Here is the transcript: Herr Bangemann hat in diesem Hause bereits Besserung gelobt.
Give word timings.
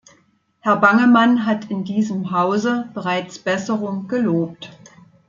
Herr 0.61 0.77
Bangemann 0.77 1.45
hat 1.45 1.69
in 1.69 1.83
diesem 1.83 2.31
Hause 2.31 2.89
bereits 2.95 3.37
Besserung 3.37 4.07
gelobt. 4.07 4.71